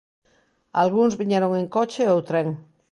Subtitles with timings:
[0.81, 2.47] Algúns viñeron en coche ou tren.